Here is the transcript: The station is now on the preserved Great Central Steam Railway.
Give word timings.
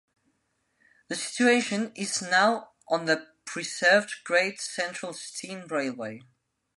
The 1.09 1.15
station 1.15 1.91
is 1.93 2.23
now 2.23 2.71
on 2.87 3.05
the 3.05 3.27
preserved 3.45 4.23
Great 4.23 4.59
Central 4.59 5.13
Steam 5.13 5.67
Railway. 5.67 6.23